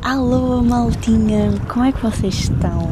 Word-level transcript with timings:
Alô, 0.00 0.62
maltinha! 0.62 1.52
Como 1.68 1.84
é 1.84 1.90
que 1.90 2.00
vocês 2.00 2.34
estão? 2.34 2.88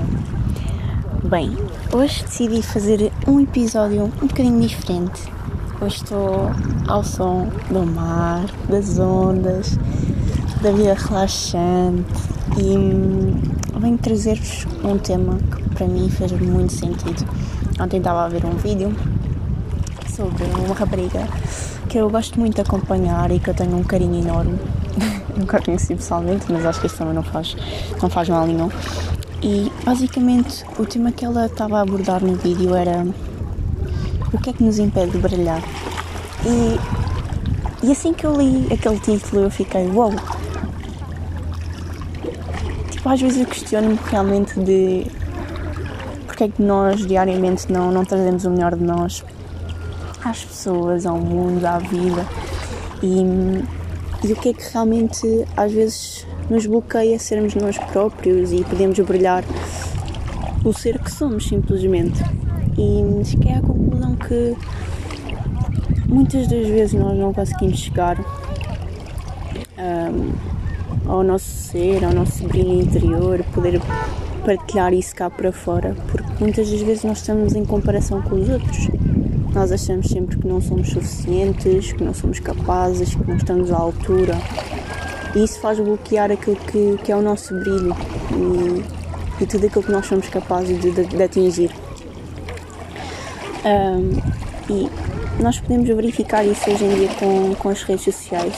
Bem, 1.23 1.57
hoje 1.93 2.25
decidi 2.25 2.61
fazer 2.63 3.13
um 3.29 3.39
episódio 3.39 4.13
um 4.21 4.27
bocadinho 4.27 4.61
diferente. 4.61 5.23
Hoje 5.81 5.97
estou 5.97 6.51
ao 6.89 7.05
som 7.05 7.49
do 7.71 7.87
mar, 7.87 8.47
das 8.69 8.99
ondas, 8.99 9.79
da 10.61 10.73
vida 10.73 10.95
relaxante 10.95 12.05
e 12.59 12.77
hum, 12.77 13.41
venho 13.81 13.99
trazer-vos 13.99 14.67
um 14.83 14.99
tema 14.99 15.39
que 15.39 15.75
para 15.77 15.87
mim 15.87 16.11
fez 16.11 16.33
muito 16.33 16.73
sentido. 16.73 17.25
Ontem 17.81 17.99
estava 17.99 18.25
a 18.25 18.29
ver 18.29 18.45
um 18.45 18.57
vídeo 18.57 18.93
sobre 20.09 20.45
uma 20.45 20.75
rapariga 20.75 21.29
que 21.89 21.99
eu 21.99 22.11
gosto 22.11 22.39
muito 22.41 22.57
de 22.57 22.63
acompanhar 22.63 23.31
e 23.31 23.39
que 23.39 23.49
eu 23.49 23.55
tenho 23.55 23.77
um 23.77 23.85
carinho 23.85 24.21
enorme. 24.21 24.59
Nunca 25.37 25.59
a 25.59 25.63
conheci 25.63 25.95
pessoalmente, 25.95 26.47
mas 26.49 26.65
acho 26.65 26.81
que 26.81 26.87
isso 26.87 26.97
também 26.97 27.15
não 27.15 27.23
faz, 27.23 27.57
não 28.01 28.09
faz 28.09 28.29
mal 28.29 28.47
nenhum. 28.47 28.71
E 29.43 29.71
basicamente 29.85 30.65
o 30.79 30.87
tema 30.87 31.13
que 31.13 31.25
ela 31.25 31.47
estava 31.47 31.79
a 31.79 31.83
abordar 31.83 32.23
no 32.23 32.35
vídeo 32.37 32.75
era 32.75 33.07
o 34.33 34.39
que 34.39 34.51
é 34.51 34.53
que 34.53 34.63
nos 34.63 34.79
impede 34.79 35.13
de 35.13 35.19
brilhar. 35.19 35.63
E, 36.45 37.87
e 37.87 37.93
assim 37.93 38.13
que 38.13 38.25
eu 38.25 38.37
li 38.37 38.67
aquele 38.73 38.99
título 38.99 39.43
eu 39.43 39.51
fiquei! 39.51 39.87
Wow. 39.89 40.13
Tipo, 42.91 43.09
às 43.09 43.21
vezes 43.21 43.41
eu 43.41 43.47
questiono-me 43.47 43.99
realmente 44.11 44.59
de 44.59 45.07
porque 46.27 46.45
é 46.45 46.49
que 46.49 46.63
nós 46.63 47.07
diariamente 47.07 47.73
não, 47.73 47.91
não 47.91 48.05
trazemos 48.05 48.45
o 48.45 48.51
melhor 48.51 48.75
de 48.75 48.85
nós 48.85 49.25
às 50.23 50.45
pessoas, 50.45 51.07
ao 51.07 51.17
mundo, 51.17 51.65
à 51.65 51.79
vida 51.79 52.27
e, 53.03 53.23
e 54.25 54.33
o 54.33 54.37
que 54.37 54.51
é 54.51 54.53
que 54.53 54.73
realmente 54.73 55.27
às 55.57 55.73
vezes 55.73 56.27
nos 56.49 56.67
bloqueia 56.67 57.19
sermos 57.19 57.55
nós 57.55 57.79
próprios 57.79 58.53
e 58.53 58.65
podemos 58.65 58.99
brilhar 59.01 59.45
o 60.65 60.73
ser 60.73 60.99
que 60.99 61.11
somos 61.11 61.47
simplesmente. 61.47 62.23
E 62.79 63.25
cheguei 63.25 63.53
à 63.53 63.61
conclusão 63.61 64.17
que 64.17 64.57
muitas 66.09 66.47
das 66.47 66.67
vezes 66.67 66.95
nós 66.95 67.17
não 67.19 67.33
conseguimos 67.33 67.79
chegar 67.79 68.19
um, 69.79 71.11
ao 71.11 71.23
nosso 71.23 71.47
ser, 71.47 72.05
ao 72.05 72.13
nosso 72.13 72.47
brilho 72.47 72.81
interior, 72.81 73.45
poder 73.55 73.81
partilhar 74.45 74.93
isso 74.93 75.15
cá 75.15 75.29
para 75.29 75.51
fora, 75.51 75.95
porque 76.11 76.33
muitas 76.39 76.71
das 76.71 76.81
vezes 76.81 77.05
nós 77.05 77.19
estamos 77.19 77.55
em 77.55 77.65
comparação 77.65 78.23
com 78.23 78.37
os 78.37 78.49
outros 78.49 78.89
nós 79.57 79.73
achamos 79.73 80.09
sempre 80.09 80.37
que 80.37 80.47
não 80.47 80.61
somos 80.61 80.91
suficientes, 80.91 81.91
que 81.91 82.05
não 82.05 82.13
somos 82.13 82.39
capazes, 82.39 83.15
que 83.15 83.27
não 83.27 83.37
estamos 83.39 83.73
à 83.73 83.79
altura. 83.79 84.35
E 85.35 85.43
isso 85.43 85.59
faz 85.61 85.81
bloquear 85.81 86.31
aquilo 86.31 86.57
que, 86.57 86.99
que 87.03 87.11
é 87.11 87.17
o 87.17 87.23
nosso 87.23 87.59
brilho 87.61 87.97
e, 88.33 89.43
e 89.43 89.47
tudo 89.47 89.67
aquilo 89.67 89.83
que 89.83 89.91
nós 89.91 90.05
somos 90.05 90.29
capazes 90.29 90.79
de, 90.79 90.91
de, 90.91 91.07
de 91.07 91.23
atingir. 91.23 91.71
Um, 93.65 94.11
e 94.69 94.91
nós 95.43 95.59
podemos 95.59 95.89
verificar 95.89 96.45
isso 96.45 96.71
hoje 96.71 96.85
em 96.85 96.95
dia 96.95 97.09
com, 97.19 97.55
com 97.55 97.71
as 97.71 97.83
redes 97.83 98.05
sociais. 98.05 98.55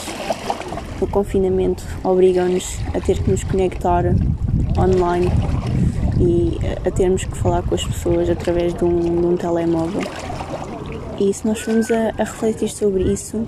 O 0.99 1.07
confinamento 1.07 1.81
obriga-nos 2.03 2.77
a 2.93 2.99
ter 2.99 3.23
que 3.23 3.31
nos 3.31 3.45
conectar 3.45 4.03
online 4.77 5.31
e 6.19 6.59
a 6.85 6.91
termos 6.91 7.23
que 7.23 7.37
falar 7.37 7.63
com 7.63 7.73
as 7.73 7.85
pessoas 7.85 8.29
através 8.29 8.73
de 8.73 8.83
um, 8.83 8.99
de 8.99 9.25
um 9.27 9.37
telemóvel. 9.37 10.01
E 11.19 11.33
se 11.33 11.45
nós 11.45 11.59
formos 11.59 11.91
a, 11.91 12.13
a 12.17 12.23
refletir 12.23 12.69
sobre 12.69 13.03
isso, 13.03 13.45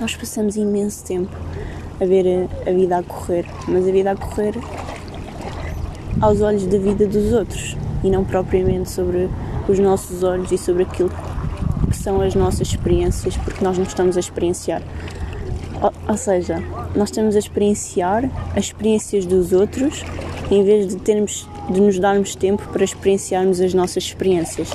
nós 0.00 0.16
passamos 0.16 0.56
imenso 0.56 1.04
tempo 1.04 1.36
a 2.00 2.04
ver 2.06 2.48
a, 2.66 2.70
a, 2.70 2.72
vida 2.72 2.96
a 2.96 3.02
correr, 3.02 3.44
mas 3.66 3.86
a 3.86 3.92
vida 3.92 4.12
a 4.12 4.16
correr 4.16 4.54
aos 6.22 6.40
olhos 6.40 6.66
da 6.66 6.78
vida 6.78 7.06
dos 7.06 7.34
outros 7.34 7.76
e 8.02 8.08
não 8.08 8.24
propriamente 8.24 8.90
sobre 8.90 9.28
os 9.68 9.78
nossos 9.78 10.22
olhos 10.22 10.50
e 10.50 10.56
sobre 10.56 10.84
aquilo 10.84 11.10
que 11.90 11.96
são 11.96 12.22
as 12.22 12.34
nossas 12.34 12.68
experiências, 12.68 13.36
porque 13.36 13.62
nós 13.62 13.76
não 13.76 13.84
estamos 13.84 14.16
a 14.16 14.20
experienciar. 14.20 14.82
Ou, 15.82 15.92
ou 16.08 16.16
seja, 16.16 16.62
nós 16.96 17.10
estamos 17.10 17.36
a 17.36 17.38
experienciar 17.38 18.24
as 18.56 18.64
experiências 18.64 19.26
dos 19.26 19.52
outros 19.52 20.02
em 20.50 20.64
vez 20.64 20.88
de 20.88 20.96
termos 20.96 21.46
de 21.70 21.78
nos 21.78 21.98
darmos 21.98 22.34
tempo 22.34 22.66
para 22.72 22.82
experienciarmos 22.82 23.60
as 23.60 23.74
nossas 23.74 24.04
experiências. 24.04 24.70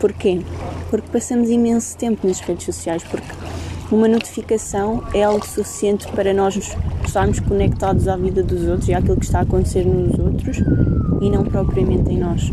Porquê? 0.00 0.40
porque 0.90 1.08
passamos 1.10 1.50
imenso 1.50 1.96
tempo 1.96 2.26
nas 2.26 2.40
redes 2.40 2.64
sociais, 2.64 3.02
porque 3.04 3.26
uma 3.90 4.08
notificação 4.08 5.02
é 5.14 5.22
algo 5.22 5.46
suficiente 5.46 6.06
para 6.08 6.32
nós 6.34 6.58
estarmos 7.04 7.40
conectados 7.40 8.08
à 8.08 8.16
vida 8.16 8.42
dos 8.42 8.66
outros 8.66 8.88
e 8.88 8.94
àquilo 8.94 9.16
que 9.16 9.24
está 9.24 9.40
a 9.40 9.42
acontecer 9.42 9.84
nos 9.84 10.18
outros 10.18 10.58
e 11.20 11.30
não 11.30 11.44
propriamente 11.44 12.10
em 12.10 12.18
nós. 12.18 12.50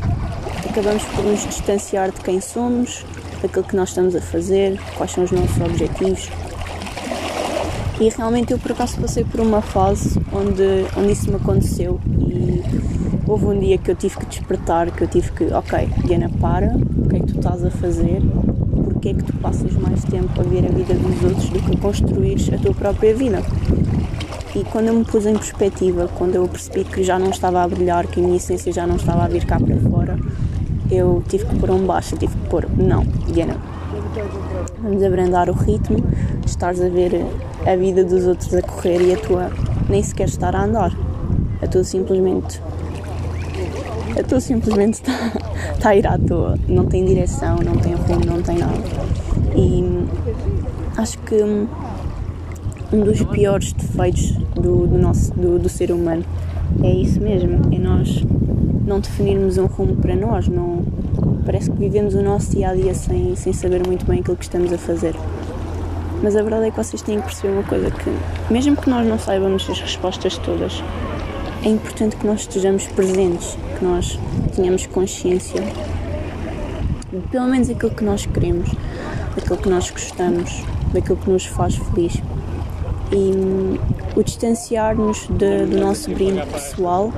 Acabamos 0.70 1.04
por 1.04 1.24
nos 1.24 1.46
distanciar 1.46 2.12
de 2.12 2.22
quem 2.22 2.42
somos, 2.42 3.06
daquilo 3.42 3.64
que 3.64 3.76
nós 3.76 3.90
estamos 3.90 4.16
a 4.16 4.22
fazer, 4.22 4.80
quais 4.98 5.12
são 5.12 5.24
os 5.24 5.32
nossos 5.32 5.62
objetivos. 5.62 6.30
E 8.00 8.10
realmente 8.10 8.52
eu 8.52 8.60
por 8.60 8.74
acaso 8.74 9.00
passei 9.00 9.24
por 9.24 9.40
uma 9.40 9.62
fase 9.62 10.20
onde, 10.34 10.86
onde 10.98 11.14
isso 11.14 11.30
me 11.30 11.38
aconteceu 11.38 12.00
e 12.20 12.62
houve 13.26 13.46
um 13.46 13.60
dia 13.60 13.78
que 13.78 13.90
eu 13.90 13.96
tive 13.96 14.18
que 14.18 14.26
despertar, 14.26 14.92
que 14.92 15.04
eu 15.04 15.08
tive 15.08 15.32
que, 15.32 15.46
ok, 15.46 15.88
Diana, 16.06 16.30
para, 16.42 16.76
que 17.16 17.22
é 17.22 17.26
que 17.26 17.34
tu 17.34 17.40
estás 17.40 17.64
a 17.64 17.72
fazer? 17.72 18.22
Porque 18.84 19.10
é 19.10 19.14
que 19.14 19.24
tu 19.24 19.34
passas 19.38 19.74
mais 19.74 20.04
tempo 20.04 20.30
a 20.40 20.44
ver 20.44 20.66
a 20.66 20.70
vida 20.70 20.94
dos 20.94 21.24
outros 21.24 21.50
do 21.50 21.60
que 21.62 21.76
a 21.76 21.80
construir 21.80 22.54
a 22.54 22.58
tua 22.58 22.74
própria 22.74 23.16
vida? 23.16 23.42
E 24.54 24.64
quando 24.66 24.88
eu 24.88 24.94
me 24.96 25.06
pus 25.06 25.26
em 25.26 25.34
perspectiva, 25.34 26.10
quando 26.18 26.36
eu 26.36 26.48
percebi 26.48 26.84
que 26.84 27.04
já 27.04 27.18
não 27.18 27.30
estava 27.30 27.64
a 27.64 27.68
brilhar, 27.68 28.08
que 28.08 28.20
a 28.20 28.24
minha 28.24 28.36
essência 28.36 28.72
já 28.72 28.86
não 28.86 28.96
estava 28.96 29.24
a 29.24 29.28
vir 29.28 29.46
cá 29.46 29.60
para 29.60 29.78
fora, 29.78 30.20
eu 30.92 31.24
tive 31.28 31.46
que 31.46 31.56
pôr 31.58 31.72
um 31.72 31.86
baixo, 31.86 32.18
tive 32.18 32.36
que 32.36 32.50
pôr, 32.50 32.68
não, 32.78 33.04
Diana, 33.32 33.56
vamos 34.82 35.04
abrandar 35.04 35.50
o 35.50 35.54
ritmo, 35.54 35.98
estás 36.46 36.82
a 36.82 36.90
ver 36.90 37.26
a 37.66 37.76
vida 37.76 38.04
dos 38.04 38.26
outros 38.26 38.54
a 38.54 38.62
correr 38.62 39.02
e 39.02 39.14
a 39.14 39.18
tua 39.18 39.52
nem 39.90 40.04
sequer 40.04 40.28
estar 40.28 40.56
a 40.56 40.64
andar. 40.64 40.92
A 41.62 41.68
tua 41.68 41.84
simplesmente 41.84 42.62
a 44.18 44.24
tua 44.24 44.40
simplesmente 44.40 44.94
está, 44.96 45.12
está 45.74 45.90
a 45.90 45.96
ir 45.96 46.08
à 46.08 46.18
toa. 46.18 46.58
Não 46.68 46.86
tem 46.86 47.06
direção, 47.06 47.58
não 47.58 47.76
tem 47.76 47.94
rumo, 47.94 48.26
não 48.26 48.42
tem 48.42 48.58
nada. 48.58 48.74
E 49.56 49.84
acho 50.98 51.18
que 51.20 51.36
um 52.94 53.04
dos 53.04 53.24
piores 53.24 53.74
defeitos 53.74 54.32
do, 54.56 54.88
do 54.88 54.98
nosso, 54.98 55.34
do, 55.34 55.60
do, 55.60 55.70
ser 55.70 55.92
humano 55.92 56.24
é 56.84 56.90
isso 56.90 57.20
mesmo, 57.20 57.62
é 57.74 57.80
nós 57.80 58.24
não 58.86 59.00
definirmos 59.00 59.58
um 59.58 59.66
rumo 59.66 59.96
para 59.96 60.16
nós, 60.16 60.48
não, 60.48 60.84
parece 61.46 61.72
que 61.72 61.78
vivemos 61.78 62.14
o 62.14 62.22
nosso 62.22 62.52
dia 62.52 62.70
a 62.70 62.76
dia 62.76 62.94
sem, 62.94 63.36
sem 63.36 63.52
saber 63.52 63.86
muito 63.86 64.06
bem 64.06 64.20
aquilo 64.20 64.38
que 64.38 64.44
estamos 64.44 64.72
a 64.72 64.78
fazer. 64.78 65.16
Mas 66.22 66.36
a 66.36 66.42
verdade 66.42 66.68
é 66.68 66.72
que 66.72 66.78
vocês 66.78 67.02
têm 67.02 67.20
que 67.20 67.26
perceber 67.26 67.54
uma 67.54 67.64
coisa 67.64 67.92
que 67.92 68.54
mesmo 68.54 68.76
que 68.76 68.90
nós 68.90 69.06
não 69.08 69.20
saibamos 69.20 69.68
as 69.70 69.80
respostas 69.80 70.38
todas, 70.38 70.84
é 71.66 71.70
importante 71.70 72.16
que 72.16 72.28
nós 72.28 72.42
estejamos 72.42 72.86
presentes, 72.88 73.58
que 73.78 73.84
nós 73.84 74.20
tenhamos 74.56 74.86
consciência 74.86 75.64
pelo 77.32 77.48
menos 77.48 77.70
aquilo 77.70 77.92
que 77.92 78.04
nós 78.04 78.26
queremos, 78.26 78.70
daquilo 79.36 79.58
que 79.58 79.70
nós 79.70 79.90
gostamos, 79.90 80.64
daquilo 80.94 81.18
que 81.18 81.30
nos 81.30 81.46
faz 81.46 81.76
feliz. 81.76 82.22
E 83.12 83.16
hum, 83.16 83.78
o 84.16 84.24
distanciar-nos 84.24 85.28
do 85.28 85.80
nosso 85.80 86.10
brilho 86.12 86.46
pessoal 86.48 87.14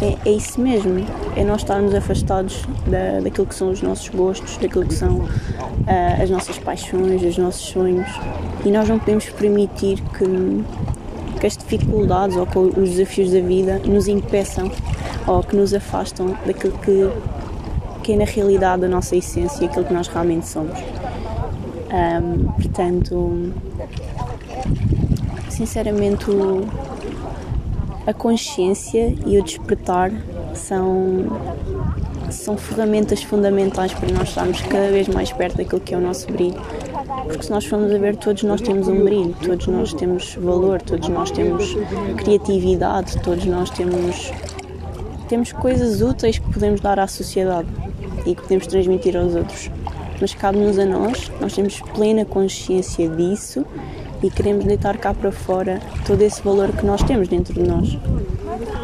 é, 0.00 0.28
é, 0.28 0.32
isso 0.32 0.60
mesmo, 0.60 1.04
é 1.36 1.44
nós 1.44 1.62
estarmos 1.62 1.94
afastados 1.94 2.64
da, 2.86 3.20
daquilo 3.20 3.46
que 3.46 3.54
são 3.54 3.70
os 3.70 3.82
nossos 3.82 4.08
gostos, 4.08 4.56
daquilo 4.58 4.86
que 4.86 4.94
são 4.94 5.18
uh, 5.18 6.22
as 6.22 6.30
nossas 6.30 6.58
paixões, 6.58 7.22
os 7.22 7.36
nossos 7.36 7.66
sonhos. 7.66 8.08
E 8.64 8.70
nós 8.70 8.88
não 8.88 8.98
podemos 8.98 9.28
permitir 9.30 10.00
que 10.16 10.24
que 11.44 11.48
as 11.48 11.56
dificuldades 11.58 12.36
ou 12.38 12.46
que 12.46 12.58
os 12.58 12.90
desafios 12.90 13.30
da 13.30 13.40
vida 13.40 13.78
nos 13.84 14.08
impeçam 14.08 14.70
ou 15.26 15.42
que 15.42 15.54
nos 15.54 15.74
afastam 15.74 16.34
daquilo 16.46 16.78
que, 16.78 17.10
que 18.02 18.12
é 18.14 18.16
na 18.16 18.24
realidade 18.24 18.86
a 18.86 18.88
nossa 18.88 19.14
essência, 19.14 19.66
aquilo 19.66 19.84
que 19.84 19.92
nós 19.92 20.08
realmente 20.08 20.48
somos. 20.48 20.78
Um, 21.92 22.50
portanto, 22.52 23.52
sinceramente, 25.50 26.24
a 28.06 28.14
consciência 28.14 29.14
e 29.26 29.38
o 29.38 29.44
despertar 29.44 30.12
são, 30.54 31.26
são 32.30 32.56
ferramentas 32.56 33.22
fundamentais 33.22 33.92
para 33.92 34.10
nós 34.14 34.30
estarmos 34.30 34.62
cada 34.62 34.88
vez 34.88 35.08
mais 35.08 35.30
perto 35.30 35.58
daquilo 35.58 35.82
que 35.82 35.92
é 35.94 35.98
o 35.98 36.00
nosso 36.00 36.26
brilho 36.32 36.58
porque 37.24 37.42
se 37.42 37.50
nós 37.50 37.64
formos 37.64 37.92
a 37.92 37.98
ver, 37.98 38.16
todos 38.16 38.42
nós 38.42 38.60
temos 38.60 38.86
um 38.86 39.02
brilho, 39.02 39.34
todos 39.42 39.66
nós 39.66 39.92
temos 39.94 40.34
valor, 40.34 40.80
todos 40.82 41.08
nós 41.08 41.30
temos 41.30 41.74
criatividade, 42.16 43.20
todos 43.22 43.44
nós 43.46 43.70
temos, 43.70 44.30
temos 45.28 45.52
coisas 45.52 46.02
úteis 46.02 46.38
que 46.38 46.52
podemos 46.52 46.80
dar 46.80 46.98
à 46.98 47.06
sociedade 47.06 47.68
e 48.26 48.34
que 48.34 48.42
podemos 48.42 48.66
transmitir 48.66 49.16
aos 49.16 49.34
outros. 49.34 49.70
Mas 50.20 50.34
cabe-nos 50.34 50.78
a 50.78 50.84
nós, 50.84 51.30
nós 51.40 51.54
temos 51.54 51.80
plena 51.94 52.24
consciência 52.24 53.08
disso 53.08 53.64
e 54.22 54.30
queremos 54.30 54.64
deitar 54.64 54.96
cá 54.98 55.12
para 55.12 55.32
fora 55.32 55.80
todo 56.06 56.22
esse 56.22 56.42
valor 56.42 56.72
que 56.72 56.84
nós 56.84 57.02
temos 57.02 57.28
dentro 57.28 57.54
de 57.54 57.62
nós. 57.62 57.98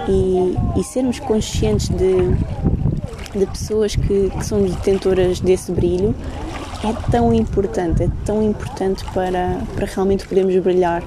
E, 0.09 0.81
e 0.81 0.85
sermos 0.85 1.21
conscientes 1.21 1.89
de, 1.89 3.39
de 3.39 3.47
pessoas 3.47 3.95
que, 3.95 4.31
que 4.31 4.45
são 4.45 4.63
detentoras 4.63 5.41
desse 5.41 5.71
brilho 5.71 6.15
é 6.83 7.11
tão 7.11 7.33
importante, 7.33 8.05
é 8.05 8.09
tão 8.25 8.43
importante 8.43 9.05
para, 9.13 9.59
para 9.75 9.87
realmente 9.87 10.27
podermos 10.27 10.57
brilhar 10.57 11.03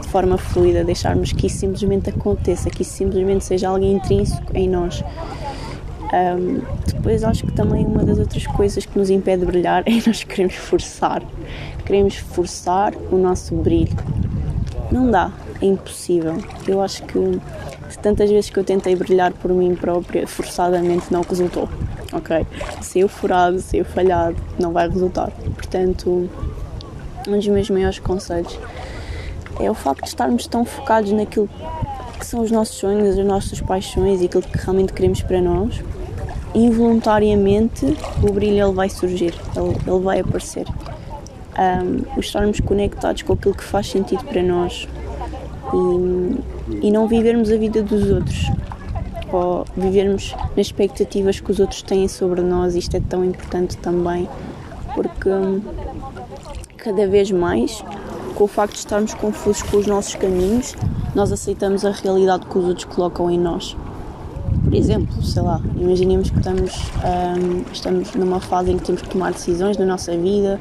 de 0.00 0.08
forma 0.08 0.38
fluida, 0.38 0.82
deixarmos 0.82 1.32
que 1.32 1.46
isso 1.46 1.58
simplesmente 1.58 2.08
aconteça, 2.10 2.70
que 2.70 2.82
isso 2.82 2.92
simplesmente 2.92 3.44
seja 3.44 3.68
algo 3.68 3.84
intrínseco 3.84 4.56
em 4.56 4.68
nós. 4.68 5.04
Um, 6.12 6.62
depois 6.86 7.22
acho 7.22 7.44
que 7.44 7.52
também 7.52 7.84
uma 7.84 8.02
das 8.02 8.18
outras 8.18 8.46
coisas 8.46 8.86
que 8.86 8.98
nos 8.98 9.10
impede 9.10 9.40
de 9.40 9.46
brilhar 9.46 9.82
é 9.86 9.92
nós 10.06 10.24
queremos 10.24 10.54
forçar. 10.54 11.22
Queremos 11.84 12.16
forçar 12.16 12.94
o 13.10 13.18
nosso 13.18 13.54
brilho. 13.54 13.96
Não 14.90 15.10
dá, 15.10 15.30
é 15.60 15.66
impossível. 15.66 16.38
Eu 16.66 16.80
acho 16.80 17.02
que 17.02 17.18
tantas 18.00 18.30
vezes 18.30 18.48
que 18.48 18.58
eu 18.58 18.64
tentei 18.64 18.96
brilhar 18.96 19.32
por 19.34 19.52
mim 19.52 19.74
própria, 19.74 20.26
forçadamente 20.26 21.12
não 21.12 21.20
resultou. 21.20 21.68
Ok? 22.12 22.46
Se 22.80 23.00
eu 23.00 23.08
furado, 23.08 23.60
se 23.60 23.78
eu 23.78 23.84
falhado, 23.84 24.36
não 24.58 24.72
vai 24.72 24.88
resultar. 24.88 25.30
Portanto, 25.54 26.28
um 27.26 27.36
dos 27.36 27.46
meus 27.48 27.68
maiores 27.68 27.98
conselhos 27.98 28.58
é 29.60 29.70
o 29.70 29.74
facto 29.74 30.02
de 30.02 30.08
estarmos 30.08 30.46
tão 30.46 30.64
focados 30.64 31.12
naquilo 31.12 31.48
que 32.18 32.26
são 32.26 32.40
os 32.40 32.50
nossos 32.50 32.76
sonhos, 32.76 33.18
as 33.18 33.24
nossas 33.24 33.60
paixões 33.60 34.22
e 34.22 34.26
aquilo 34.26 34.42
que 34.42 34.56
realmente 34.56 34.92
queremos 34.92 35.22
para 35.22 35.40
nós. 35.40 35.82
Involuntariamente 36.54 37.84
o 38.22 38.32
brilho 38.32 38.64
ele 38.64 38.72
vai 38.72 38.88
surgir, 38.88 39.34
ele, 39.54 39.76
ele 39.86 40.00
vai 40.00 40.20
aparecer. 40.20 40.66
Um, 41.58 42.20
estarmos 42.20 42.60
conectados 42.60 43.22
com 43.22 43.32
aquilo 43.32 43.54
que 43.54 43.64
faz 43.64 43.88
sentido 43.88 44.24
para 44.24 44.42
nós 44.42 44.88
e, 45.74 46.86
e 46.86 46.90
não 46.90 47.08
vivermos 47.08 47.50
a 47.50 47.56
vida 47.56 47.82
dos 47.82 48.08
outros 48.10 48.48
ou 49.32 49.64
vivermos 49.76 50.34
nas 50.56 50.66
expectativas 50.66 51.40
que 51.40 51.50
os 51.50 51.60
outros 51.60 51.82
têm 51.82 52.08
sobre 52.08 52.40
nós. 52.40 52.74
Isto 52.74 52.96
é 52.96 53.00
tão 53.00 53.24
importante 53.24 53.76
também 53.78 54.28
porque 54.94 55.28
hum, 55.28 55.60
cada 56.76 57.06
vez 57.06 57.30
mais 57.30 57.84
com 58.34 58.44
o 58.44 58.46
facto 58.46 58.74
de 58.74 58.78
estarmos 58.78 59.14
confusos 59.14 59.62
com 59.62 59.78
os 59.78 59.86
nossos 59.86 60.14
caminhos, 60.14 60.76
nós 61.14 61.32
aceitamos 61.32 61.84
a 61.84 61.90
realidade 61.90 62.46
que 62.46 62.56
os 62.56 62.64
outros 62.64 62.84
colocam 62.84 63.28
em 63.30 63.38
nós. 63.38 63.76
Por 64.64 64.74
exemplo, 64.74 65.22
sei 65.22 65.42
lá, 65.42 65.60
imaginemos 65.76 66.30
que 66.30 66.38
estamos, 66.38 66.72
um, 67.02 67.72
estamos 67.72 68.14
numa 68.14 68.38
fase 68.38 68.70
em 68.70 68.76
que 68.76 68.84
temos 68.84 69.02
que 69.02 69.08
tomar 69.08 69.32
decisões 69.32 69.76
na 69.76 69.84
nossa 69.84 70.16
vida, 70.16 70.60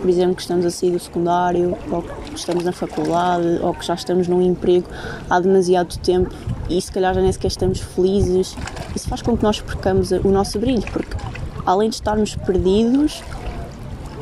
por 0.00 0.08
exemplo, 0.08 0.34
que 0.36 0.42
estamos 0.42 0.64
a 0.64 0.70
sair 0.70 0.90
do 0.90 0.98
secundário, 0.98 1.76
ou 1.90 2.02
que 2.02 2.36
estamos 2.36 2.64
na 2.64 2.72
faculdade, 2.72 3.58
ou 3.62 3.74
que 3.74 3.84
já 3.84 3.94
estamos 3.94 4.28
num 4.28 4.42
emprego 4.42 4.88
há 5.28 5.40
demasiado 5.40 5.98
tempo 5.98 6.34
e 6.68 6.80
se 6.80 6.90
calhar 6.92 7.14
já 7.14 7.20
nem 7.20 7.32
sequer 7.32 7.48
estamos 7.48 7.80
felizes. 7.80 8.56
Isso 8.94 9.08
faz 9.08 9.22
com 9.22 9.36
que 9.36 9.42
nós 9.42 9.60
percamos 9.60 10.10
o 10.10 10.28
nosso 10.28 10.58
brilho, 10.58 10.84
porque 10.92 11.16
além 11.64 11.88
de 11.88 11.96
estarmos 11.96 12.36
perdidos, 12.36 13.22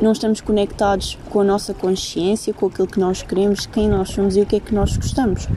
não 0.01 0.11
estamos 0.11 0.41
conectados 0.41 1.17
com 1.29 1.41
a 1.41 1.43
nossa 1.43 1.73
consciência, 1.73 2.53
com 2.53 2.67
aquilo 2.67 2.87
que 2.87 2.99
nós 2.99 3.21
queremos, 3.21 3.65
quem 3.65 3.87
nós 3.87 4.09
somos 4.09 4.35
e 4.35 4.41
o 4.41 4.45
que 4.45 4.57
é 4.57 4.59
que 4.59 4.73
nós 4.73 4.95
gostamos. 4.97 5.47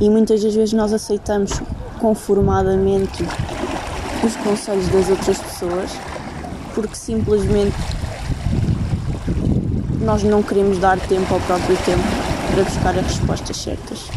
E 0.00 0.10
muitas 0.10 0.42
das 0.42 0.54
vezes 0.54 0.72
nós 0.72 0.92
aceitamos 0.92 1.60
conformadamente 2.00 3.24
os 4.24 4.36
conselhos 4.36 4.88
das 4.88 5.08
outras 5.08 5.38
pessoas 5.38 5.90
porque 6.74 6.94
simplesmente 6.94 7.76
nós 10.02 10.22
não 10.22 10.42
queremos 10.42 10.78
dar 10.78 10.98
tempo 10.98 11.32
ao 11.32 11.40
próprio 11.40 11.76
tempo 11.78 12.02
para 12.52 12.64
buscar 12.64 12.98
as 12.98 13.06
respostas 13.06 13.56
certas. 13.56 14.08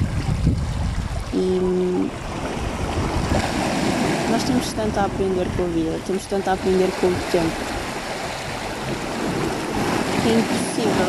E 1.34 2.10
nós 4.32 4.44
temos 4.44 4.74
tanto 4.74 5.00
a 5.00 5.06
aprender 5.06 5.48
com 5.56 5.64
a 5.64 5.68
vida, 5.68 6.00
temos 6.06 6.26
tanto 6.26 6.50
a 6.50 6.54
aprender 6.54 6.90
com 7.00 7.08
o 7.08 7.16
tempo 7.32 7.76
é 10.28 10.40
impossível 10.40 11.06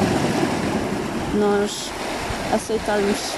nós 1.40 1.90
aceitarmos. 2.52 3.32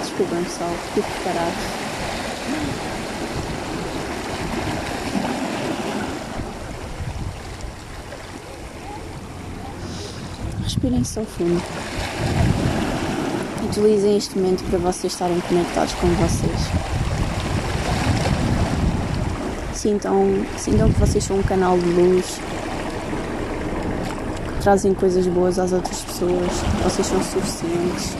Desculpem 0.00 0.42
pessoal, 0.44 0.70
fico 0.94 1.08
parado. 1.24 1.89
Respirem 10.82 11.04
só 11.04 11.22
fundo. 11.22 11.62
Utilizem 13.68 14.16
este 14.16 14.38
momento 14.38 14.64
para 14.70 14.78
vocês 14.78 15.12
estarem 15.12 15.38
conectados 15.40 15.92
com 15.94 16.06
vocês 16.14 16.90
sintam, 19.80 20.44
sintam 20.58 20.92
que 20.92 21.00
vocês 21.00 21.24
são 21.24 21.38
um 21.38 21.42
canal 21.42 21.78
de 21.78 21.86
luz, 21.86 22.38
que 24.46 24.62
trazem 24.62 24.92
coisas 24.92 25.26
boas 25.26 25.58
às 25.58 25.72
outras 25.72 26.02
pessoas, 26.02 26.50
que 26.50 26.82
vocês 26.82 27.06
são 27.06 27.22
suficientes. 27.22 28.14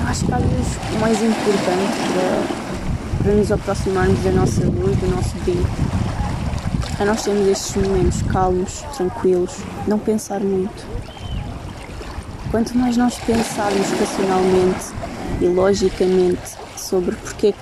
Eu 0.00 0.06
acho 0.06 0.24
que 0.24 0.32
às 0.32 0.42
vezes 0.42 0.76
o 0.94 1.00
mais 1.00 1.20
importante 1.20 1.92
para, 2.12 3.24
para 3.24 3.32
nos 3.32 3.50
aproximarmos 3.50 4.20
da 4.22 4.30
nossa 4.30 4.60
luz, 4.62 4.96
do 4.96 5.16
nosso 5.16 5.36
brilho, 5.38 5.66
é 6.98 7.04
nós 7.04 7.22
termos 7.22 7.48
estes 7.48 7.76
momentos 7.76 8.22
calmos, 8.22 8.82
tranquilos, 8.96 9.56
não 9.86 9.98
pensar 9.98 10.40
muito. 10.40 10.86
Quanto 12.50 12.76
mais 12.78 12.96
nós 12.96 13.18
pensarmos 13.18 13.90
racionalmente 13.98 14.86
e 15.40 15.46
logicamente 15.46 16.54
sobre 16.76 17.16
porque 17.16 17.54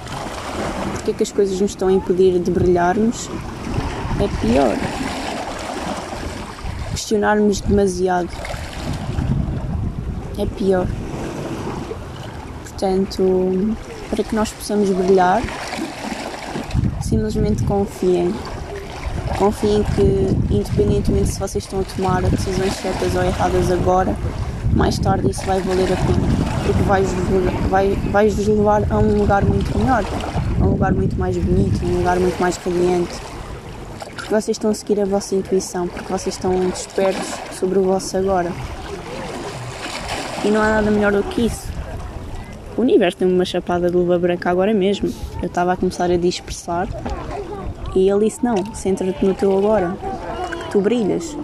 porque 0.93 1.11
é 1.11 1.14
que 1.14 1.23
as 1.25 1.32
coisas 1.32 1.61
nos 1.61 1.73
estão 1.73 1.88
a 1.88 1.93
impedir 1.93 2.38
de 2.38 2.50
brilharmos, 2.50 3.29
é 4.20 4.29
pior. 4.40 4.76
Questionarmos 6.93 7.61
demasiado 7.61 8.28
é 10.38 10.46
pior. 10.46 10.87
Portanto, 12.62 13.76
para 14.11 14.23
que 14.23 14.35
nós 14.37 14.50
possamos 14.50 14.90
brilhar, 14.90 15.43
simplesmente 17.00 17.64
confiem. 17.64 18.32
Confiem 19.38 19.82
que, 19.82 20.55
independentemente 20.55 21.29
se 21.29 21.40
vocês 21.40 21.64
estão 21.64 21.81
a 21.81 21.84
tomar 21.84 22.23
decisões 22.23 22.73
certas 22.75 23.14
ou 23.14 23.23
erradas 23.23 23.70
agora, 23.70 24.14
mais 24.75 24.99
tarde 24.99 25.31
isso 25.31 25.44
vai 25.44 25.61
valer 25.61 25.92
a 25.92 25.97
pena. 25.97 26.64
Porque 26.66 26.83
vai-vos 26.83 27.12
vai, 27.68 27.90
vai 28.11 28.28
levar 28.28 28.83
a 28.90 28.99
um 28.99 29.18
lugar 29.18 29.45
muito 29.45 29.76
melhor 29.78 30.04
um 30.62 30.71
lugar 30.71 30.92
muito 30.95 31.18
mais 31.18 31.37
bonito, 31.37 31.85
um 31.85 31.99
lugar 31.99 32.18
muito 32.18 32.38
mais 32.40 32.57
radiante. 32.57 33.12
Porque 34.14 34.28
vocês 34.28 34.57
estão 34.57 34.71
a 34.71 34.75
seguir 34.75 35.00
a 35.00 35.04
vossa 35.04 35.35
intuição, 35.35 35.88
porque 35.88 36.11
vocês 36.11 36.35
estão 36.35 36.54
despertos 36.71 37.35
sobre 37.59 37.78
o 37.78 37.83
vosso 37.83 38.16
agora. 38.16 38.50
E 40.45 40.49
não 40.49 40.61
há 40.61 40.71
nada 40.71 40.90
melhor 40.90 41.12
do 41.12 41.23
que 41.25 41.47
isso. 41.47 41.71
O 42.76 42.80
universo 42.80 43.18
tem 43.18 43.28
uma 43.28 43.45
chapada 43.45 43.90
de 43.90 43.97
luva 43.97 44.18
branca 44.18 44.50
agora 44.50 44.73
mesmo. 44.73 45.12
Eu 45.40 45.47
estava 45.47 45.73
a 45.73 45.76
começar 45.76 46.11
a 46.11 46.16
dispersar 46.16 46.88
e 47.94 48.08
ele 48.08 48.26
disse: 48.26 48.44
Não, 48.44 48.56
centra-te 48.75 49.25
no 49.25 49.34
teu 49.34 49.56
agora, 49.56 49.96
tu 50.70 50.80
brilhas. 50.80 51.37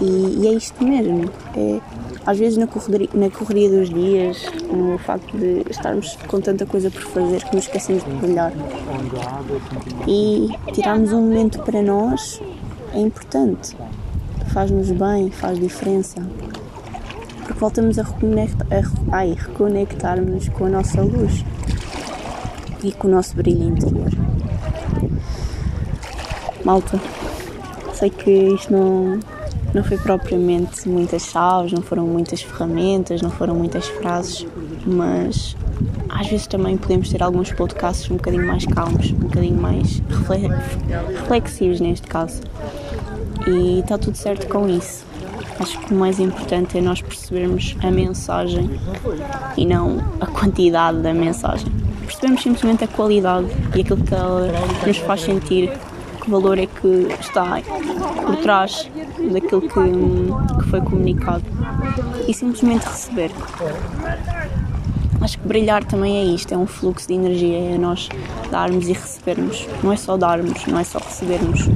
E, 0.00 0.38
e 0.40 0.46
é 0.46 0.52
isto 0.52 0.82
mesmo. 0.84 1.30
É, 1.56 1.80
às 2.28 2.38
vezes 2.38 2.58
na 2.58 2.66
correria, 2.66 3.08
na 3.14 3.30
correria 3.30 3.70
dos 3.70 3.88
dias, 3.88 4.44
no 4.70 4.98
facto 4.98 5.36
de 5.36 5.64
estarmos 5.70 6.14
com 6.28 6.40
tanta 6.40 6.66
coisa 6.66 6.90
por 6.90 7.00
fazer 7.00 7.42
que 7.42 7.56
nos 7.56 7.64
esquecemos 7.64 8.04
de 8.04 8.10
brilhar. 8.10 8.52
E 10.06 10.50
tirarmos 10.72 11.10
um 11.12 11.22
momento 11.22 11.60
para 11.60 11.80
nós 11.80 12.40
é 12.92 13.00
importante. 13.00 13.74
Faz-nos 14.52 14.90
bem, 14.90 15.30
faz 15.30 15.58
diferença. 15.58 16.20
Porque 17.38 17.58
voltamos 17.58 17.98
a, 17.98 18.02
reconectar, 18.02 18.66
a 19.10 19.16
ai, 19.16 19.34
reconectarmos 19.34 20.48
com 20.50 20.66
a 20.66 20.68
nossa 20.68 21.00
luz 21.00 21.44
e 22.84 22.92
com 22.92 23.08
o 23.08 23.10
nosso 23.10 23.34
brilho 23.34 23.68
interior. 23.68 24.27
Malta, 26.68 27.00
sei 27.94 28.10
que 28.10 28.30
isto 28.30 28.70
não, 28.70 29.18
não 29.72 29.82
foi 29.82 29.96
propriamente 29.96 30.86
muitas 30.86 31.22
chaves, 31.22 31.72
não 31.72 31.80
foram 31.80 32.06
muitas 32.06 32.42
ferramentas, 32.42 33.22
não 33.22 33.30
foram 33.30 33.54
muitas 33.54 33.86
frases, 33.88 34.46
mas 34.86 35.56
às 36.10 36.26
vezes 36.26 36.46
também 36.46 36.76
podemos 36.76 37.08
ter 37.08 37.22
alguns 37.22 37.50
podcasts 37.52 38.10
um 38.10 38.16
bocadinho 38.16 38.46
mais 38.46 38.66
calmos, 38.66 39.10
um 39.12 39.14
bocadinho 39.14 39.58
mais 39.58 40.02
reflexivos 41.14 41.80
neste 41.80 42.06
caso. 42.06 42.42
E 43.46 43.78
está 43.80 43.96
tudo 43.96 44.18
certo 44.18 44.46
com 44.46 44.68
isso. 44.68 45.06
Acho 45.58 45.78
que 45.78 45.94
o 45.94 45.96
mais 45.96 46.20
importante 46.20 46.76
é 46.76 46.82
nós 46.82 47.00
percebermos 47.00 47.78
a 47.82 47.90
mensagem 47.90 48.78
e 49.56 49.64
não 49.64 50.04
a 50.20 50.26
quantidade 50.26 50.98
da 50.98 51.14
mensagem. 51.14 51.72
Percebemos 52.04 52.42
simplesmente 52.42 52.84
a 52.84 52.88
qualidade 52.88 53.46
e 53.74 53.80
aquilo 53.80 54.04
que 54.04 54.14
ela 54.14 54.52
nos 54.86 54.98
faz 54.98 55.22
sentir 55.22 55.72
que 56.28 56.30
valor 56.30 56.58
é 56.58 56.66
que 56.66 57.08
está 57.18 57.58
por 58.26 58.36
trás 58.36 58.86
daquilo 59.32 59.62
que, 59.62 60.58
que 60.58 60.68
foi 60.68 60.80
comunicado 60.82 61.42
e 62.28 62.34
simplesmente 62.34 62.84
receber. 62.84 63.30
Acho 65.22 65.38
que 65.38 65.48
brilhar 65.48 65.82
também 65.84 66.18
é 66.18 66.24
isto, 66.24 66.52
é 66.52 66.56
um 66.56 66.66
fluxo 66.66 67.08
de 67.08 67.14
energia, 67.14 67.74
é 67.74 67.78
nós 67.78 68.10
darmos 68.50 68.88
e 68.88 68.92
recebermos. 68.92 69.66
Não 69.82 69.90
é 69.90 69.96
só 69.96 70.18
darmos, 70.18 70.66
não 70.66 70.78
é 70.78 70.84
só 70.84 70.98
recebermos. 70.98 71.66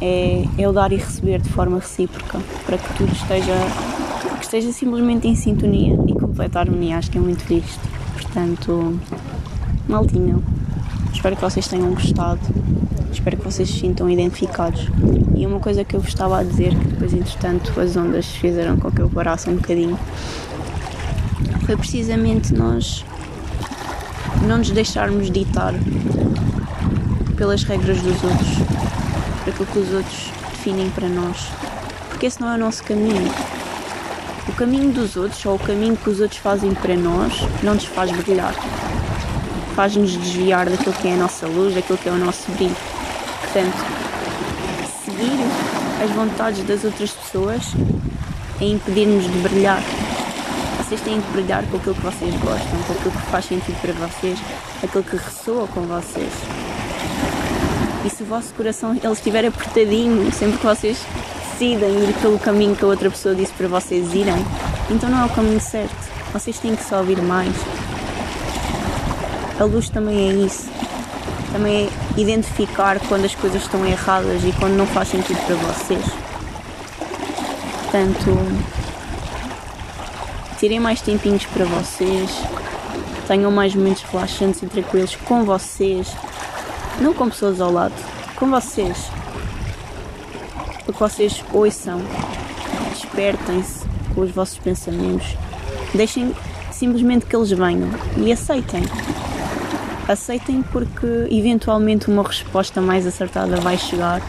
É, 0.00 0.44
é 0.56 0.68
o 0.68 0.72
dar 0.72 0.90
e 0.90 0.96
receber 0.96 1.42
de 1.42 1.50
forma 1.50 1.78
recíproca, 1.78 2.40
para 2.64 2.78
que 2.78 2.94
tudo 2.94 3.12
esteja, 3.12 3.54
que 4.38 4.44
esteja 4.44 4.72
simplesmente 4.72 5.28
em 5.28 5.34
sintonia 5.34 5.98
e 6.08 6.14
completa 6.14 6.58
harmonia. 6.58 6.96
Acho 6.96 7.10
que 7.10 7.18
é 7.18 7.20
muito 7.20 7.44
visto. 7.44 7.80
Portanto, 8.14 8.98
maltinha, 9.86 10.38
espero 11.12 11.36
que 11.36 11.42
vocês 11.42 11.68
tenham 11.68 11.90
gostado. 11.90 12.40
Espero 13.12 13.36
que 13.36 13.44
vocês 13.44 13.68
se 13.68 13.78
sintam 13.78 14.08
identificados. 14.08 14.88
E 15.36 15.46
uma 15.46 15.60
coisa 15.60 15.84
que 15.84 15.94
eu 15.94 16.00
vos 16.00 16.08
estava 16.08 16.38
a 16.38 16.42
dizer, 16.42 16.70
que 16.70 16.86
depois, 16.86 17.12
entretanto, 17.12 17.78
as 17.78 17.96
ondas 17.96 18.26
fizeram 18.26 18.76
com 18.78 18.90
que 18.90 19.00
eu 19.00 19.08
parasse 19.08 19.48
um 19.50 19.56
bocadinho, 19.56 19.98
foi 21.66 21.76
precisamente 21.76 22.52
nós 22.54 23.04
não 24.46 24.58
nos 24.58 24.70
deixarmos 24.70 25.30
ditar 25.30 25.74
pelas 27.36 27.62
regras 27.64 28.00
dos 28.00 28.24
outros, 28.24 28.48
por 29.44 29.50
aquilo 29.50 29.66
que 29.66 29.78
os 29.78 29.92
outros 29.92 30.30
definem 30.50 30.90
para 30.90 31.08
nós, 31.08 31.48
porque 32.08 32.26
esse 32.26 32.40
não 32.40 32.50
é 32.50 32.54
o 32.54 32.58
nosso 32.58 32.82
caminho. 32.82 33.30
O 34.48 34.52
caminho 34.52 34.90
dos 34.90 35.16
outros, 35.16 35.44
ou 35.46 35.54
o 35.54 35.58
caminho 35.58 35.96
que 35.96 36.10
os 36.10 36.20
outros 36.20 36.40
fazem 36.40 36.74
para 36.74 36.96
nós, 36.96 37.46
não 37.62 37.74
nos 37.74 37.84
faz 37.84 38.10
brilhar, 38.10 38.54
faz-nos 39.76 40.16
desviar 40.16 40.68
daquilo 40.68 40.94
que 40.94 41.08
é 41.08 41.14
a 41.14 41.16
nossa 41.16 41.46
luz, 41.46 41.74
daquilo 41.74 41.98
que 41.98 42.08
é 42.08 42.12
o 42.12 42.18
nosso 42.18 42.50
brilho. 42.52 42.91
Portanto, 43.52 43.76
seguir 45.04 45.38
as 46.02 46.10
vontades 46.10 46.64
das 46.64 46.84
outras 46.84 47.10
pessoas 47.10 47.62
é 48.60 48.64
impedir-nos 48.64 49.24
de 49.24 49.38
brilhar 49.40 49.82
vocês 50.92 51.00
têm 51.00 51.22
que 51.22 51.30
brilhar 51.30 51.64
com 51.68 51.78
aquilo 51.78 51.94
que 51.94 52.02
vocês 52.02 52.34
gostam, 52.34 52.82
com 52.86 52.92
aquilo 52.92 53.12
que 53.12 53.30
faz 53.30 53.46
sentido 53.46 53.80
para 53.80 53.94
vocês, 53.94 54.38
aquilo 54.82 55.02
que 55.02 55.16
ressoa 55.16 55.66
com 55.68 55.80
vocês. 55.82 56.30
E 58.04 58.10
se 58.10 58.22
o 58.22 58.26
vosso 58.26 58.52
coração 58.52 58.94
ele 58.94 59.12
estiver 59.12 59.46
apertadinho, 59.46 60.30
sempre 60.30 60.58
que 60.58 60.66
vocês 60.66 60.98
decidem 61.52 62.10
ir 62.10 62.12
pelo 62.20 62.38
caminho 62.38 62.76
que 62.76 62.84
a 62.84 62.88
outra 62.88 63.10
pessoa 63.10 63.34
disse 63.34 63.54
para 63.54 63.68
vocês 63.68 64.12
irem, 64.12 64.44
então 64.90 65.08
não 65.08 65.22
é 65.22 65.24
o 65.24 65.30
caminho 65.30 65.60
certo. 65.60 65.96
Vocês 66.30 66.58
têm 66.58 66.76
que 66.76 66.84
só 66.84 66.98
ouvir 66.98 67.22
mais. 67.22 67.54
A 69.58 69.64
luz 69.64 69.88
também 69.88 70.28
é 70.28 70.32
isso. 70.44 70.81
Também 71.52 71.86
é 71.86 72.20
identificar 72.20 72.98
quando 73.08 73.26
as 73.26 73.34
coisas 73.34 73.62
estão 73.62 73.84
erradas 73.86 74.42
e 74.44 74.52
quando 74.58 74.72
não 74.72 74.86
faz 74.86 75.08
sentido 75.08 75.38
para 75.46 75.54
vocês. 75.56 76.04
Portanto, 77.82 78.72
tirem 80.58 80.80
mais 80.80 81.02
tempinhos 81.02 81.44
para 81.44 81.66
vocês, 81.66 82.30
tenham 83.28 83.50
mais 83.50 83.74
momentos 83.74 84.02
relaxantes 84.04 84.62
e 84.62 84.66
tranquilos 84.66 85.14
com 85.14 85.44
vocês, 85.44 86.10
não 87.00 87.12
com 87.12 87.28
pessoas 87.28 87.60
ao 87.60 87.70
lado, 87.70 87.94
com 88.36 88.50
vocês. 88.50 89.10
Para 90.84 90.92
que 90.92 90.98
vocês 90.98 91.44
ouçam, 91.52 92.00
despertem-se 92.92 93.84
com 94.14 94.22
os 94.22 94.30
vossos 94.30 94.58
pensamentos, 94.58 95.36
deixem 95.94 96.34
simplesmente 96.70 97.26
que 97.26 97.36
eles 97.36 97.50
venham 97.50 97.90
e 98.16 98.32
aceitem. 98.32 98.82
Aceitem 100.12 100.60
porque 100.60 101.06
eventualmente 101.30 102.10
uma 102.10 102.22
resposta 102.22 102.82
mais 102.82 103.06
acertada 103.06 103.56
vai 103.62 103.78
chegar 103.78 104.20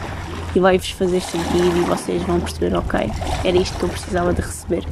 e 0.56 0.58
vai-vos 0.58 0.88
fazer 0.92 1.20
sentido 1.20 1.76
e 1.76 1.80
vocês 1.82 2.22
vão 2.22 2.40
perceber, 2.40 2.74
ok, 2.74 3.00
era 3.44 3.54
isto 3.54 3.76
que 3.76 3.82
eu 3.82 3.90
precisava 3.90 4.32
de 4.32 4.40
receber. 4.40 4.82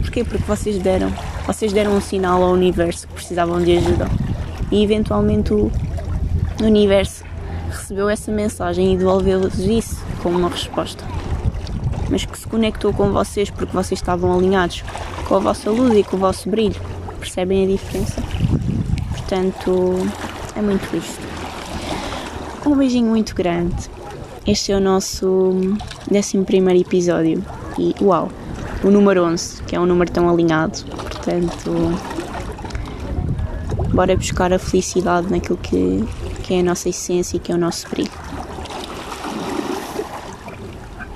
Porquê? 0.00 0.24
Porque 0.24 0.42
vocês 0.42 0.78
deram. 0.78 1.12
Vocês 1.46 1.72
deram 1.72 1.96
um 1.96 2.00
sinal 2.00 2.42
ao 2.42 2.50
universo 2.50 3.06
que 3.06 3.14
precisavam 3.14 3.62
de 3.62 3.76
ajuda. 3.76 4.08
E 4.72 4.82
eventualmente 4.82 5.54
o 5.54 5.70
universo 6.60 7.22
recebeu 7.70 8.08
essa 8.08 8.32
mensagem 8.32 8.94
e 8.94 8.96
devolveu-vos 8.96 9.60
isso 9.60 10.04
como 10.24 10.38
uma 10.38 10.48
resposta. 10.48 11.04
Mas 12.10 12.24
que 12.24 12.36
se 12.36 12.48
conectou 12.48 12.92
com 12.92 13.12
vocês 13.12 13.48
porque 13.48 13.72
vocês 13.72 14.00
estavam 14.00 14.36
alinhados 14.36 14.82
com 15.28 15.36
a 15.36 15.38
vossa 15.38 15.70
luz 15.70 15.96
e 15.96 16.02
com 16.02 16.16
o 16.16 16.18
vosso 16.18 16.50
brilho. 16.50 16.80
Percebem 17.20 17.62
a 17.62 17.68
diferença? 17.68 18.20
Portanto, 19.18 19.94
é 20.56 20.62
muito 20.62 20.96
isto. 20.96 21.20
Um 22.66 22.76
beijinho 22.76 23.08
muito 23.08 23.34
grande. 23.34 23.76
Este 24.46 24.72
é 24.72 24.76
o 24.76 24.80
nosso 24.80 25.52
11 26.10 26.80
episódio. 26.80 27.44
E 27.78 27.94
uau! 28.00 28.30
o 28.82 28.90
número 28.90 29.24
11, 29.24 29.62
que 29.64 29.74
é 29.74 29.80
um 29.80 29.86
número 29.86 30.10
tão 30.10 30.28
alinhado. 30.28 30.84
Portanto, 30.84 31.72
bora 33.92 34.16
buscar 34.16 34.52
a 34.52 34.58
felicidade 34.58 35.30
naquilo 35.30 35.58
que, 35.58 36.04
que 36.42 36.54
é 36.54 36.60
a 36.60 36.62
nossa 36.62 36.88
essência 36.88 37.36
e 37.36 37.40
que 37.40 37.50
é 37.50 37.54
o 37.54 37.58
nosso 37.58 37.88
brilho. 37.88 38.27